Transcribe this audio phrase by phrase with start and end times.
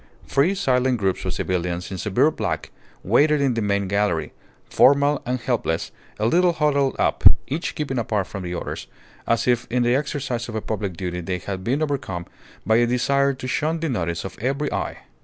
[0.25, 2.71] Three silent groups of civilians in severe black
[3.03, 4.33] waited in the main gallery,
[4.67, 8.87] formal and helpless, a little huddled up, each keeping apart from the others,
[9.27, 12.25] as if in the exercise of a public duty they had been overcome
[12.65, 15.03] by a desire to shun the notice of every eye.